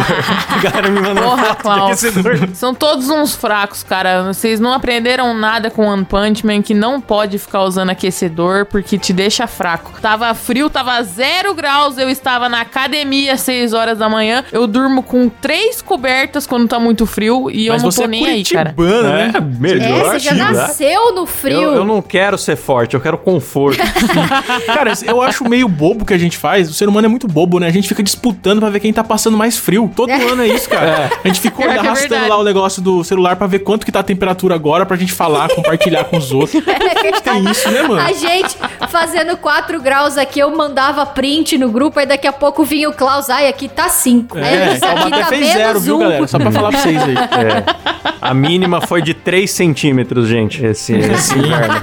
A 0.48 0.58
galera 0.58 0.88
me 0.88 1.00
mandando 1.00 1.22
Porra, 1.22 1.44
foto 1.44 1.56
de 1.56 1.62
Klaus. 1.62 1.82
aquecedor. 2.04 2.48
São 2.54 2.74
todos 2.74 3.08
uns 3.10 3.34
fracos, 3.34 3.82
cara. 3.82 4.24
Vocês 4.24 4.60
não 4.60 4.72
aprenderam 4.72 5.34
nada 5.34 5.70
com 5.70 5.86
One 5.86 6.04
Punch 6.04 6.44
Man 6.46 6.62
que 6.62 6.74
não 6.74 7.00
pode 7.00 7.38
ficar 7.38 7.62
usando 7.62 7.90
aquecedor 7.90 8.66
porque 8.66 8.98
te 8.98 9.12
deixa 9.12 9.46
fraco. 9.46 9.92
Tava 10.00 10.32
frio, 10.34 10.68
tava 10.70 11.02
zero 11.02 11.54
graus, 11.54 11.98
eu 11.98 12.08
estava 12.08 12.48
na 12.48 12.60
academia 12.60 13.34
às 13.34 13.40
6 13.42 13.72
horas 13.72 13.98
da 13.98 14.08
manhã. 14.08 14.44
Eu 14.52 14.66
durmo 14.66 15.02
com 15.02 15.28
três 15.28 15.80
cobertas 15.82 16.46
quando 16.46 16.68
tá 16.68 16.78
muito 16.78 17.06
frio 17.06 17.50
e 17.50 17.68
Mas 17.68 17.82
eu 17.82 17.86
não 17.88 17.94
tô 17.94 18.02
é 18.04 18.06
nem 18.06 18.26
aí, 18.26 18.44
cara. 18.44 18.74
né? 18.76 19.32
É, 19.34 19.40
melhor. 19.40 20.14
É, 20.14 20.18
você 20.18 20.34
já 20.34 20.34
nasceu 20.34 21.14
no 21.14 21.26
frio. 21.26 21.60
Eu, 21.60 21.74
eu 21.76 21.84
não 21.84 22.00
quero 22.02 22.36
ser 22.38 22.56
forte, 22.56 22.94
eu 22.94 23.00
quero 23.00 23.18
conforto. 23.18 23.78
Cara, 24.66 24.93
eu 25.05 25.23
acho 25.23 25.45
meio 25.49 25.69
bobo 25.69 26.02
o 26.02 26.07
que 26.07 26.14
a 26.14 26.19
gente 26.19 26.37
faz. 26.37 26.69
O 26.69 26.75
ser 26.75 26.88
humano 26.88 27.07
é 27.07 27.09
muito 27.09 27.26
bobo, 27.26 27.59
né? 27.59 27.66
A 27.66 27.73
gente 27.73 27.88
fica 27.88 28.02
disputando 28.02 28.61
pra 28.61 28.71
ver 28.71 28.81
quem 28.81 28.93
tá 28.93 29.05
passando 29.05 29.37
mais 29.37 29.57
frio. 29.57 29.90
Todo 29.95 30.11
ano 30.11 30.43
é 30.43 30.49
isso, 30.49 30.69
cara. 30.69 31.11
A 31.23 31.28
gente 31.28 31.40
fica 31.40 31.62
é 31.64 31.78
arrastando 31.78 32.28
lá 32.28 32.38
o 32.38 32.45
negócio 32.45 32.83
do 32.83 33.02
celular 33.05 33.37
pra 33.37 33.47
ver 33.47 33.61
quanto 33.61 33.85
que 33.85 33.93
tá 33.93 34.00
a 34.00 34.02
temperatura 34.02 34.55
agora 34.55 34.85
pra 34.87 34.97
gente 34.97 35.12
falar, 35.12 35.49
compartilhar 35.50 36.05
com 36.05 36.16
os 36.16 36.33
outros. 36.33 36.62
Tem 37.23 37.50
isso, 37.50 37.71
né, 37.71 37.83
mano? 37.83 38.00
A 38.00 38.12
gente 38.12 38.57
fazendo 38.88 39.37
4 39.37 39.81
graus 39.81 40.16
aqui, 40.16 40.40
eu 40.40 40.55
mandava 40.57 41.05
print 41.07 41.59
no 41.59 41.71
grupo, 41.71 41.99
aí 41.99 42.07
daqui 42.07 42.26
a 42.26 42.33
pouco 42.33 42.64
vinha 42.64 42.88
o 42.88 42.93
Klaus, 42.93 43.28
ai, 43.31 43.49
aqui 43.49 43.69
tá 43.69 43.88
5. 43.88 44.38
É, 44.38 44.75
isso 44.75 44.85
aqui 44.85 45.11
tá 45.11 45.26
fez 45.26 45.52
zero, 45.52 45.81
viu, 45.81 45.97
um. 45.97 46.00
galera? 46.00 46.26
Só 46.26 46.38
pra 46.38 46.50
falar 46.50 46.71
pra 46.71 46.81
vocês 46.81 47.02
aí. 47.02 47.14
É. 47.16 47.64
A 48.21 48.35
mínima 48.35 48.81
foi 48.81 49.02
de 49.02 49.14
3 49.14 49.50
centímetros, 49.50 50.28
gente, 50.28 50.64
esse, 50.64 50.95
esse 50.95 51.38
inverno. 51.38 51.83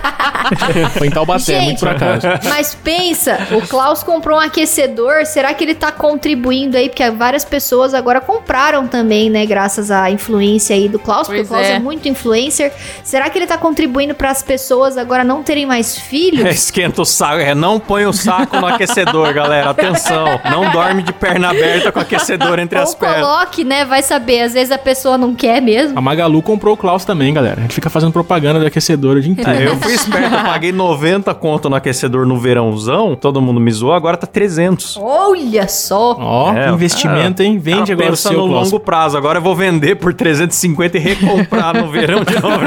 Foi 0.97 1.07
em 1.07 1.11
Taubaté, 1.11 1.43
Gente, 1.43 1.65
muito 1.65 1.79
por 1.79 1.89
acaso. 1.89 2.27
Mas 2.49 2.75
pensa, 2.75 3.37
o 3.51 3.67
Klaus 3.67 4.03
comprou 4.03 4.37
um 4.37 4.41
aquecedor, 4.41 5.25
será 5.25 5.53
que 5.53 5.63
ele 5.63 5.75
tá 5.75 5.91
contribuindo 5.91 6.77
aí? 6.77 6.89
Porque 6.89 7.09
várias 7.11 7.45
pessoas 7.45 7.93
agora 7.93 8.21
compraram 8.21 8.87
também, 8.87 9.29
né? 9.29 9.45
Graças 9.45 9.91
à 9.91 10.09
influência 10.09 10.75
aí 10.75 10.87
do 10.87 10.99
Klaus, 10.99 11.27
porque 11.27 11.41
Pois 11.41 11.47
o 11.47 11.53
Klaus 11.53 11.67
é. 11.67 11.73
é. 11.73 11.79
muito 11.79 12.07
influencer. 12.07 12.71
Será 13.03 13.29
que 13.29 13.37
ele 13.37 13.47
tá 13.47 13.57
contribuindo 13.57 14.13
para 14.13 14.29
as 14.29 14.41
pessoas 14.41 14.97
agora 14.97 15.23
não 15.23 15.43
terem 15.43 15.65
mais 15.65 15.97
filhos? 15.97 16.47
Esquenta 16.53 17.01
o 17.01 17.05
saco, 17.05 17.39
é, 17.39 17.53
não 17.55 17.79
põe 17.79 18.05
o 18.05 18.13
saco 18.13 18.57
no 18.59 18.67
aquecedor, 18.67 19.33
galera. 19.33 19.69
Atenção, 19.69 20.39
não 20.49 20.69
dorme 20.71 21.03
de 21.03 21.13
perna 21.13 21.49
aberta 21.49 21.91
com 21.91 21.99
o 21.99 22.01
aquecedor 22.01 22.59
entre 22.59 22.79
as 22.79 22.89
Ou 22.89 22.95
pernas. 22.97 23.21
coloque, 23.21 23.63
né? 23.63 23.85
Vai 23.85 24.01
saber, 24.01 24.41
às 24.41 24.53
vezes 24.53 24.71
a 24.71 24.77
pessoa 24.77 25.17
não 25.17 25.33
quer 25.33 25.61
mesmo. 25.61 25.97
A 25.97 26.01
Magalu 26.01 26.41
comprou 26.41 26.73
o 26.73 26.77
Klaus 26.77 27.05
também, 27.05 27.33
galera. 27.33 27.59
A 27.59 27.61
gente 27.61 27.73
fica 27.75 27.89
fazendo 27.89 28.11
propaganda 28.11 28.59
do 28.59 28.65
aquecedor 28.65 29.17
o 29.17 29.21
dia 29.21 29.31
inteiro. 29.31 29.51
É, 29.51 29.67
eu 29.67 29.77
fui 29.77 29.93
esperto, 29.93 30.32
eu 30.33 30.43
paguei 30.43 30.71
90 30.71 31.33
conto 31.35 31.69
no 31.69 31.75
aquecedor 31.75 32.25
no 32.25 32.37
verãozão, 32.37 33.15
todo 33.15 33.41
mundo 33.41 33.59
me 33.59 33.71
zoou, 33.71 33.93
agora 33.93 34.17
tá 34.17 34.27
300. 34.27 34.97
Olha 34.97 35.67
só! 35.67 36.15
Ó, 36.19 36.53
É, 36.53 36.67
que 36.67 36.73
investimento, 36.73 37.37
cara, 37.37 37.49
hein? 37.49 37.57
Vende 37.57 37.77
cara 37.79 37.93
agora 37.93 38.07
o 38.07 38.09
pensa 38.11 38.29
seu, 38.29 38.37
no 38.39 38.45
longo 38.45 38.79
prazo. 38.79 39.17
Agora 39.17 39.39
eu 39.39 39.41
vou 39.43 39.55
vender 39.55 39.95
por 39.95 40.13
350 40.13 40.97
e 40.97 40.99
recomprar 40.99 41.75
no 41.75 41.89
verão 41.89 42.23
de 42.23 42.33
novo. 42.35 42.59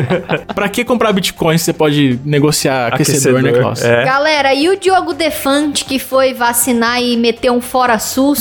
Pra 0.54 0.68
que 0.68 0.84
comprar 0.84 1.12
Bitcoin 1.12 1.58
se 1.58 1.64
você 1.66 1.72
pode 1.72 2.18
negociar 2.24 2.88
aquecedor, 2.88 3.42
né, 3.42 3.52
Klaus? 3.52 3.82
É. 3.82 4.04
Galera, 4.04 4.54
e 4.54 4.68
o 4.68 4.78
Diogo 4.78 5.14
Defante 5.14 5.84
que 5.84 5.98
foi 5.98 6.34
vacinar 6.34 7.00
e 7.02 7.16
meteu 7.16 7.52
um 7.54 7.60
fora 7.60 7.98
SUS 7.98 8.40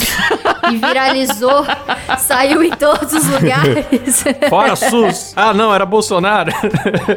e 0.72 0.78
viralizou, 0.78 1.66
saiu 2.18 2.64
em 2.64 2.72
todos 2.72 3.14
os 3.14 3.26
lugares. 3.28 4.24
Fora 4.50 4.76
SUS. 4.76 5.34
Ah, 5.36 5.54
não, 5.54 5.74
era 5.74 5.86
Bolsonaro. 5.86 6.52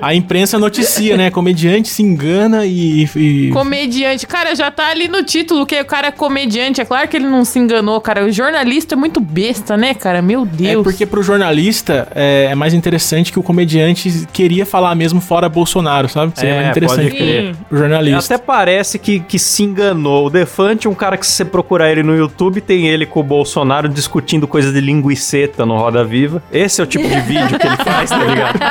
A 0.01 0.15
imprensa 0.15 0.59
noticia, 0.59 1.17
né? 1.17 1.31
Comediante 1.53 1.89
se 1.91 2.03
engana 2.03 2.65
e. 2.65 3.05
e- 3.15 3.51
Comediante. 3.53 4.27
Cara, 4.27 4.55
já 4.55 4.71
tá 4.71 4.89
ali 4.89 5.07
no 5.07 5.23
título 5.23 5.67
que 5.67 5.79
o 5.79 5.85
cara 5.85 6.09
é 6.09 6.11
comediante. 6.11 6.81
É 6.81 6.85
claro 6.85 7.07
que 7.07 7.17
ele 7.17 7.27
não 7.27 7.45
se 7.45 7.59
enganou, 7.59 8.01
cara. 8.01 8.25
O 8.25 8.33
jornalista 8.33 8.95
é 8.95 8.97
muito 8.97 9.21
besta, 9.21 9.77
né, 9.77 9.93
cara? 9.93 10.23
Meu 10.23 10.43
É 10.43 10.47
Deus. 10.47 10.83
porque 10.83 11.05
pro 11.05 11.23
jornalista 11.23 12.09
é, 12.15 12.49
é 12.51 12.55
mais 12.55 12.73
interessante 12.73 13.31
que 13.31 13.39
o 13.39 13.43
comediante 13.43 14.27
queria 14.33 14.65
falar 14.65 14.95
mesmo 14.95 15.21
fora 15.21 15.47
Bolsonaro, 15.49 16.09
sabe? 16.09 16.33
Seria 16.35 16.55
É, 16.55 16.57
mais 16.57 16.69
interessante 16.71 17.03
pode 17.11 17.17
crer. 17.17 17.55
pro 17.69 17.79
jornalista. 17.79 18.35
Até 18.35 18.43
parece 18.45 18.99
que, 18.99 19.21
que 19.21 19.39
se 19.39 19.63
enganou. 19.63 20.27
O 20.27 20.31
Defante, 20.31 20.89
um 20.89 20.95
cara 20.95 21.19
que 21.19 21.27
se 21.27 21.33
você 21.33 21.45
procurar 21.45 21.91
ele 21.93 22.03
no 22.03 22.17
YouTube, 22.17 22.63
tem 22.63 22.89
ele 22.89 23.05
com 23.05 23.21
o 23.21 23.23
Bolsonaro 23.23 23.89
discutindo 23.91 24.49
coisa 24.49 24.73
de 24.73 24.81
linguiceta 24.81 25.67
no 25.67 25.77
Roda 25.77 26.03
Viva. 26.03 26.43
Esse 26.51 26.81
é 26.81 26.85
o 26.85 26.87
tipo 26.87 27.07
de 27.07 27.21
vídeo 27.21 27.59
que 27.59 27.67
ele 27.67 27.77
faz, 27.77 28.09
tá 28.09 28.25
ligado? 28.25 28.59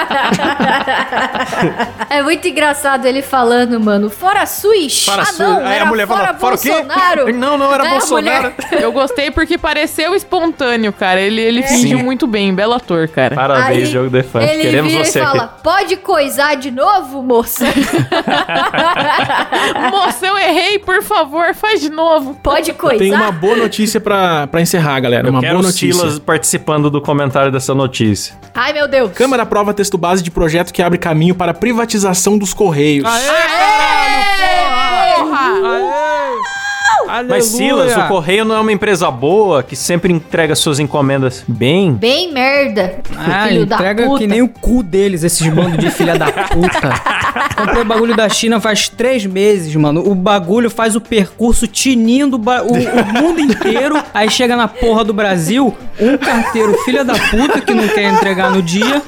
É 2.10 2.22
muito 2.22 2.48
engraçado 2.48 2.71
ele 3.08 3.22
falando, 3.22 3.80
mano, 3.80 4.10
fora 4.10 4.46
SUS. 4.46 5.06
Fora 5.06 5.24
ah, 5.28 5.32
não, 5.40 5.58
Aí 5.60 5.66
a 5.66 5.74
era 5.76 5.86
mulher 5.86 6.08
fora 6.08 6.28
fala, 6.28 6.38
"Fora 6.40 6.56
o 6.56 6.60
quê?" 6.60 6.70
Bolsonaro. 6.72 7.34
Não, 7.42 7.58
não, 7.58 7.74
era 7.74 7.84
É, 7.84 7.88
a 7.88 7.92
Bolsonaro. 7.92 8.54
mulher- 8.54 8.66
Eu 8.84 8.92
gostei 8.92 9.32
porque 9.32 9.58
pareceu 9.58 10.16
espontâneo, 10.16 10.92
cara. 10.94 11.20
Ele, 11.20 11.42
ele 11.42 11.64
fingiu 11.64 12.00
muito 12.00 12.28
bem. 12.28 12.54
Belo 12.54 12.74
ator, 12.74 13.08
cara. 13.08 13.36
Parabéns, 13.36 13.86
Aí 13.86 13.92
Diogo 13.92 14.10
Defante. 14.10 14.46
Ele 14.52 14.62
Queremos 14.64 14.92
vira 14.92 15.06
você 15.06 15.20
e 15.20 15.22
aqui. 15.22 15.38
fala, 15.38 15.48
pode 15.64 15.96
coisar 15.98 16.56
de 16.56 16.72
novo, 16.72 17.22
moça? 17.22 17.66
Moça, 19.92 20.26
eu 20.26 20.38
errei, 20.38 20.80
por 20.80 21.02
favor, 21.04 21.54
faz 21.54 21.82
de 21.82 21.90
novo. 21.90 22.36
Pode 22.42 22.74
coisar? 22.74 22.98
Tem 23.00 23.14
uma 23.14 23.32
boa 23.32 23.56
notícia 23.56 24.00
pra, 24.00 24.48
pra 24.48 24.62
encerrar, 24.62 25.00
galera. 25.00 25.28
Eu 25.28 25.32
uma 25.32 25.42
quero 25.42 25.56
boa 25.56 25.68
notícia. 25.68 25.94
Silas 25.94 26.20
participando 26.20 26.90
do 26.90 27.02
comentário 27.02 27.52
dessa 27.52 27.74
notícia. 27.74 28.36
Ai, 28.54 28.74
meu 28.74 28.88
Deus. 28.88 29.12
Câmara 29.14 29.44
aprova 29.44 29.74
texto 29.74 29.98
base 29.98 30.24
de 30.24 30.32
projeto 30.32 30.74
que 30.74 30.82
abre 30.82 30.98
caminho 30.98 31.36
para 31.36 31.52
a 31.52 31.56
privatização 31.56 32.38
dos 32.38 32.54
Correios. 32.62 33.08
Mas 37.28 37.46
Silas, 37.46 37.96
o 37.98 38.08
Correio 38.08 38.46
não 38.46 38.56
é 38.56 38.60
uma 38.60 38.72
empresa 38.72 39.12
boa 39.12 39.62
que 39.62 39.76
sempre 39.76 40.14
entrega 40.14 40.56
suas 40.56 40.80
encomendas 40.80 41.44
bem? 41.48 41.94
Bem 41.94 42.32
merda. 42.32 43.00
Ah, 43.18 43.48
filho 43.48 43.66
da 43.66 43.76
entrega 43.76 44.06
puta. 44.06 44.20
que 44.20 44.28
nem 44.28 44.42
o 44.42 44.48
cu 44.48 44.82
deles, 44.82 45.24
esses 45.24 45.46
bandos 45.54 45.78
de 45.78 45.92
filha 45.92 46.18
da 46.18 46.32
puta. 46.32 46.90
Comprei 47.58 47.82
o 47.82 47.86
bagulho 47.86 48.16
da 48.16 48.30
China 48.30 48.60
faz 48.62 48.88
três 48.88 49.26
meses, 49.26 49.76
mano. 49.76 50.08
O 50.10 50.16
bagulho 50.16 50.70
faz 50.70 50.96
o 50.96 51.02
percurso 51.02 51.68
tinindo 51.68 52.38
ba- 52.38 52.64
o, 52.64 52.72
o 52.74 53.22
mundo 53.22 53.40
inteiro. 53.42 54.02
Aí 54.14 54.30
chega 54.30 54.56
na 54.56 54.68
porra 54.68 55.04
do 55.04 55.14
Brasil, 55.14 55.76
um 56.00 56.18
carteiro 56.18 56.74
filha 56.86 57.04
da 57.04 57.14
puta 57.14 57.60
que 57.62 57.74
não 57.74 57.88
quer 57.90 58.04
entregar 58.14 58.52
no 58.52 58.62
dia, 58.64 59.02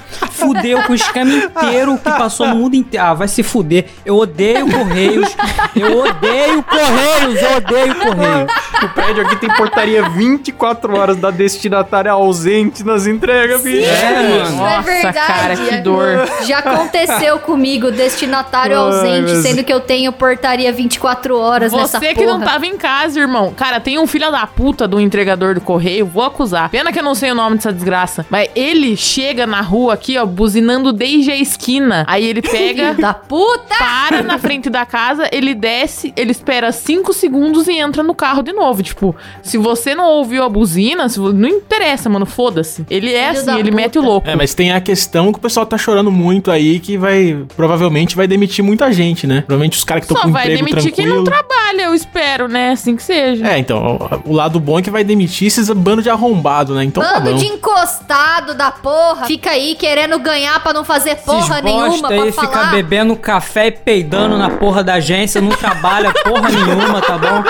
fudeu 0.43 0.83
com 0.83 0.91
o 0.91 0.95
esquema 0.95 1.31
inteiro 1.33 1.97
que 1.97 2.03
passou 2.11 2.47
no 2.47 2.55
mundo 2.55 2.75
inteiro. 2.75 3.05
Ah, 3.05 3.13
vai 3.13 3.27
se 3.27 3.41
fuder. 3.43 3.85
Eu 4.05 4.15
odeio 4.17 4.69
Correios. 4.71 5.35
Eu 5.75 5.99
odeio 5.99 6.63
Correios. 6.63 7.41
Eu 7.41 7.57
odeio 7.57 7.95
Correios. 7.95 8.51
O 8.83 8.89
prédio 8.89 9.25
aqui 9.25 9.35
tem 9.37 9.49
portaria 9.55 10.09
24 10.09 10.97
horas 10.97 11.17
da 11.17 11.31
destinatária 11.31 12.11
ausente 12.11 12.83
nas 12.83 13.07
entregas, 13.07 13.61
bicho. 13.61 13.89
É, 13.89 14.13
mano. 14.29 14.43
Isso 14.43 14.53
é 14.53 14.55
Nossa, 14.57 14.81
verdade. 14.81 15.17
cara, 15.17 15.55
que 15.55 15.77
dor. 15.77 16.27
Já 16.45 16.59
aconteceu 16.59 17.39
comigo, 17.39 17.91
destinatário 17.91 18.75
Ai, 18.77 18.83
ausente, 18.85 19.31
mas- 19.33 19.43
sendo 19.43 19.63
que 19.63 19.71
eu 19.73 19.79
tenho 19.79 20.11
portaria 20.11 20.71
24 20.71 21.37
horas 21.37 21.71
nessa 21.71 21.99
Você 21.99 22.07
porra. 22.13 22.13
que 22.15 22.25
não 22.25 22.41
tava 22.41 22.65
em 22.65 22.77
casa, 22.77 23.19
irmão. 23.19 23.53
Cara, 23.55 23.79
tem 23.79 23.97
um 23.99 24.07
filho 24.07 24.31
da 24.31 24.45
puta 24.45 24.87
do 24.87 24.99
entregador 24.99 25.55
do 25.55 25.61
correio, 25.61 26.05
vou 26.05 26.23
acusar. 26.23 26.69
Pena 26.69 26.91
que 26.91 26.99
eu 26.99 27.03
não 27.03 27.15
sei 27.15 27.31
o 27.31 27.35
nome 27.35 27.55
dessa 27.57 27.71
desgraça. 27.71 28.25
Mas 28.29 28.49
ele 28.55 28.95
chega 28.97 29.45
na 29.47 29.61
rua 29.61 29.93
aqui, 29.93 30.17
ó, 30.17 30.25
buzinando 30.33 30.91
desde 30.91 31.31
a 31.31 31.37
esquina. 31.37 32.03
Aí 32.07 32.25
ele 32.25 32.41
pega, 32.41 32.93
Da 32.99 33.13
puta! 33.13 33.75
para 33.77 34.21
na 34.23 34.37
frente 34.37 34.69
da 34.69 34.85
casa, 34.85 35.29
ele 35.31 35.53
desce, 35.53 36.13
ele 36.15 36.31
espera 36.31 36.71
5 36.71 37.13
segundos 37.13 37.67
e 37.67 37.73
entra 37.77 38.03
no 38.03 38.13
carro 38.15 38.41
de 38.41 38.51
novo. 38.53 38.81
Tipo, 38.83 39.15
se 39.41 39.57
você 39.57 39.95
não 39.95 40.05
ouviu 40.05 40.43
a 40.43 40.49
buzina, 40.49 41.07
não 41.33 41.49
interessa, 41.49 42.09
mano, 42.09 42.25
foda-se. 42.25 42.85
Ele 42.89 43.13
é 43.13 43.29
Filho 43.33 43.39
assim, 43.51 43.59
ele 43.59 43.71
puta. 43.71 43.75
mete 43.75 43.99
o 43.99 44.01
louco. 44.01 44.27
É, 44.29 44.35
mas 44.35 44.53
tem 44.53 44.71
a 44.71 44.81
questão 44.81 45.31
que 45.31 45.39
o 45.39 45.41
pessoal 45.41 45.65
tá 45.65 45.77
chorando 45.77 46.11
muito 46.11 46.51
aí, 46.51 46.79
que 46.79 46.97
vai, 46.97 47.45
provavelmente 47.55 48.15
vai 48.15 48.27
demitir 48.27 48.63
muita 48.63 48.91
gente, 48.91 49.27
né? 49.27 49.41
Provavelmente 49.41 49.77
os 49.77 49.83
caras 49.83 50.05
que 50.05 50.11
estão 50.11 50.17
Só 50.17 50.27
com 50.27 50.33
vai 50.33 50.43
emprego 50.45 50.65
demitir 50.65 50.91
quem 50.93 51.05
tranquilo. 51.05 51.17
não 51.17 51.23
trabalha, 51.23 51.81
eu 51.83 51.93
espero, 51.93 52.47
né? 52.47 52.71
Assim 52.71 52.95
que 52.95 53.03
seja. 53.03 53.47
É, 53.47 53.57
então, 53.57 53.99
o, 54.25 54.33
lado 54.33 54.59
bom 54.59 54.79
é 54.79 54.81
que 54.81 54.89
vai 54.89 55.03
demitir 55.03 55.47
esses 55.47 55.69
bando 55.69 56.01
de 56.01 56.09
arrombado, 56.09 56.73
né? 56.75 56.83
Então 56.83 57.03
tá 57.03 57.19
Bando 57.19 57.31
bom. 57.31 57.37
de 57.37 57.45
encostado 57.47 58.53
da 58.55 58.71
porra. 58.71 59.25
Fica 59.25 59.51
aí 59.51 59.75
querendo 59.75 60.17
ganhar 60.23 60.59
pra 60.61 60.73
não 60.73 60.83
fazer 60.83 61.17
porra 61.17 61.61
nenhuma 61.61 62.07
pra 62.07 62.23
aí 62.23 62.31
falar. 62.31 62.47
fica 62.47 62.63
bebendo 62.71 63.15
café 63.15 63.67
e 63.67 63.71
peidando 63.71 64.37
na 64.37 64.49
porra 64.49 64.83
da 64.83 64.95
agência, 64.95 65.39
não 65.41 65.51
trabalha 65.51 66.11
porra 66.13 66.49
nenhuma, 66.49 67.01
tá 67.01 67.17
bom? 67.17 67.43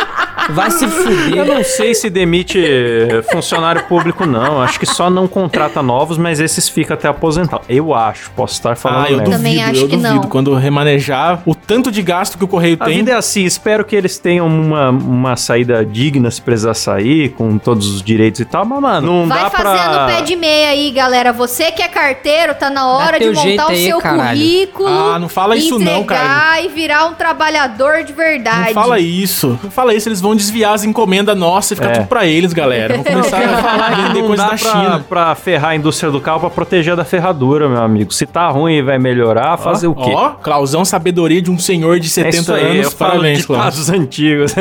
Vai 0.49 0.69
se 0.71 0.85
Eu 0.85 0.89
fuder. 0.91 1.45
não 1.45 1.63
sei 1.63 1.93
se 1.95 2.09
demite 2.09 2.59
eh, 2.63 3.23
funcionário 3.31 3.83
público, 3.85 4.25
não. 4.25 4.61
Acho 4.61 4.79
que 4.79 4.85
só 4.85 5.09
não 5.09 5.27
contrata 5.27 5.81
novos, 5.81 6.17
mas 6.17 6.39
esses 6.39 6.67
ficam 6.69 6.95
até 6.95 7.07
aposentar. 7.07 7.61
Eu 7.69 7.93
acho, 7.93 8.29
posso 8.31 8.53
estar 8.53 8.75
falando 8.75 9.05
Ah, 9.05 9.11
eu 9.11 9.17
merda. 9.17 9.23
duvido, 9.23 9.37
Também 9.37 9.63
acho 9.63 9.81
eu 9.81 9.87
que 9.87 9.95
duvido. 9.97 10.15
não. 10.15 10.23
Quando 10.23 10.53
remanejar 10.55 11.41
o 11.45 11.55
tanto 11.55 11.91
de 11.91 12.01
gasto 12.01 12.37
que 12.37 12.43
o 12.43 12.47
correio 12.47 12.77
A 12.79 12.85
tem. 12.85 12.97
vida 12.97 13.11
é 13.11 13.15
assim, 13.15 13.45
espero 13.45 13.85
que 13.85 13.95
eles 13.95 14.17
tenham 14.17 14.47
uma, 14.47 14.89
uma 14.89 15.35
saída 15.35 15.85
digna 15.85 16.29
se 16.29 16.41
precisar 16.41 16.73
sair, 16.73 17.29
com 17.29 17.57
todos 17.57 17.87
os 17.87 18.01
direitos 18.01 18.39
e 18.41 18.45
tal, 18.45 18.65
mas, 18.65 18.81
mano, 18.81 19.21
não 19.21 19.27
Vai 19.27 19.43
dá 19.43 19.49
fazendo 19.49 19.93
pra... 19.93 20.05
pé 20.07 20.21
de 20.21 20.35
meia 20.35 20.69
aí, 20.69 20.91
galera. 20.91 21.31
Você 21.31 21.71
que 21.71 21.81
é 21.81 21.87
carteiro, 21.87 22.53
tá 22.55 22.69
na 22.69 22.87
hora 22.87 23.17
de 23.19 23.25
teu 23.25 23.33
montar 23.33 23.67
o 23.67 23.69
aí, 23.71 23.85
seu 23.87 23.97
caralho. 23.99 24.39
currículo. 24.39 24.89
Ah, 24.89 25.19
não 25.19 25.29
fala 25.29 25.55
isso 25.55 25.79
não, 25.79 26.01
entregar 26.01 26.63
e 26.63 26.67
virar 26.69 27.05
um 27.05 27.13
trabalhador 27.13 28.03
de 28.03 28.13
verdade. 28.13 28.67
Não 28.67 28.73
fala 28.73 28.99
isso. 28.99 29.59
Não 29.63 29.71
fala 29.71 29.93
isso, 29.93 30.09
eles 30.09 30.19
vão 30.21 30.32
desviar 30.35 30.73
as 30.73 30.83
encomendas 30.83 31.37
nossas 31.37 31.71
e 31.71 31.75
ficar 31.75 31.89
É. 31.89 31.93
tudo 31.93 32.07
pra 32.07 32.25
eles, 32.25 32.53
galera. 32.53 32.95
Vão 32.95 33.03
começar 33.03 33.37
a 33.37 33.89
vender 34.07 34.19
não 34.21 34.27
coisa 34.27 34.43
dá 34.43 34.49
da 34.51 34.57
pra, 34.57 34.71
China. 34.71 35.05
pra 35.07 35.35
ferrar 35.35 35.71
a 35.71 35.75
indústria 35.75 36.11
do 36.11 36.19
carro 36.21 36.39
pra 36.41 36.49
proteger 36.49 36.95
da 36.95 37.03
ferradura, 37.05 37.67
meu 37.69 37.81
amigo. 37.81 38.13
Se 38.13 38.25
tá 38.25 38.47
ruim 38.49 38.75
e 38.75 38.81
vai 38.81 38.97
melhorar, 38.99 39.57
fazer 39.57 39.87
o 39.87 39.95
quê? 39.95 40.11
Ó, 40.13 40.29
Clausão, 40.31 40.83
sabedoria 40.85 41.41
de 41.41 41.49
um 41.51 41.57
senhor 41.59 41.99
de 41.99 42.07
é 42.07 42.09
70 42.09 42.37
isso 42.37 42.53
aí, 42.53 42.65
anos. 42.79 42.85
eu 42.85 42.91
Parabéns, 42.91 43.45
Klaus. 43.45 43.89
antigos. 43.89 44.53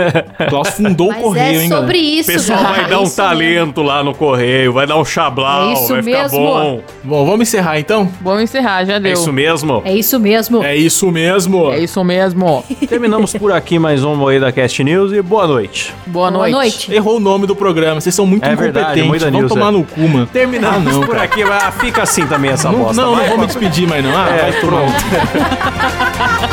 Klaus 0.49 0.69
fundou 0.71 1.09
Mas 1.09 1.19
o 1.19 1.23
correio, 1.23 1.45
é 1.61 1.62
hein, 1.64 1.69
sobre 1.69 1.99
galera? 1.99 1.99
isso, 1.99 2.31
O 2.31 2.33
pessoal 2.35 2.59
galera. 2.62 2.81
vai 2.83 2.91
dar 2.91 2.97
É 2.97 2.99
um 2.99 3.02
isso 3.05 3.17
mesmo. 3.23 3.31
talento 3.31 3.83
lá 3.83 4.05
no 4.05 4.14
correio, 4.14 4.73
vai 4.73 4.87
dar 4.87 4.97
um 4.97 5.05
chablau, 5.05 5.71
É 5.71 5.73
isso 5.75 5.88
vai 5.88 6.02
ficar 6.02 6.23
mesmo. 6.23 6.38
bom. 6.38 6.81
Bom, 7.05 7.25
vamos 7.26 7.41
encerrar 7.49 7.79
então? 7.79 8.09
Vamos 8.21 8.43
encerrar, 8.43 8.85
já 8.85 8.99
deu. 8.99 9.11
É 9.11 9.14
isso 9.14 9.33
mesmo? 9.33 9.83
É 9.85 9.95
isso 9.95 10.19
mesmo. 10.21 10.62
É 10.64 10.76
isso 10.76 11.11
mesmo. 11.11 11.71
É 11.73 11.79
isso 11.79 12.05
mesmo. 12.05 12.64
Terminamos 12.88 13.33
por 13.35 13.52
aqui 13.52 13.79
mais 13.79 14.05
um 14.05 14.14
Moeda 14.14 14.50
Cast 14.52 14.83
News 14.85 15.12
e 15.12 15.23
boa 15.23 15.47
noite. 15.47 15.62
Boa, 16.07 16.31
Boa 16.31 16.31
noite. 16.31 16.52
noite. 16.54 16.92
Errou 16.95 17.16
o 17.16 17.21
nome 17.21 17.47
do 17.47 17.54
programa. 17.57 18.00
Vocês 18.00 18.14
são 18.14 18.26
muito 18.26 18.45
É 18.45 18.54
verdade, 18.57 19.00
incompetentes. 19.00 19.09
Moeda 19.09 19.25
Vamos 19.26 19.40
News, 19.40 19.52
tomar 19.52 19.69
é. 19.69 19.71
no 19.73 19.85
cu, 19.85 20.00
mano. 20.09 20.26
Terminamos 20.26 20.76
Ah, 20.88 20.92
não, 20.92 21.00
por 21.00 21.11
cara. 21.11 21.23
aqui, 21.25 21.45
mas 21.45 21.75
fica 21.76 22.02
assim 22.02 22.26
também 22.26 22.50
essa 22.50 22.71
Não, 22.71 22.78
bosta. 22.78 23.00
não, 23.02 23.11
não 23.11 23.16
vai. 23.19 23.28
vou 23.28 23.38
me 23.38 23.47
despedir 23.47 23.88
mais 23.88 24.04
não. 24.04 24.11
Ah, 24.16 24.28
É, 24.31 24.50
vai 24.50 24.61
pronto. 24.61 24.92